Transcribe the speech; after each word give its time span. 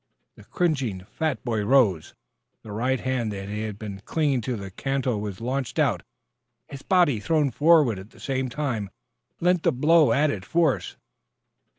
The 0.33 0.45
cringing 0.45 1.01
fat 1.01 1.43
boy 1.45 1.63
rose. 1.63 2.15
The 2.63 2.71
right 2.71 2.99
hand 2.99 3.31
that 3.33 3.49
had 3.49 3.77
been 3.77 4.01
clinging 4.03 4.41
to 4.41 4.55
the 4.55 4.71
cantle 4.71 5.21
was 5.21 5.39
launched 5.39 5.77
out. 5.77 6.01
His 6.67 6.81
body, 6.81 7.19
thrown 7.19 7.51
forward 7.51 7.99
at 7.99 8.09
the 8.09 8.19
same 8.19 8.49
time, 8.49 8.89
lent 9.39 9.61
the 9.61 9.71
blow 9.71 10.11
added 10.11 10.43
force. 10.43 10.97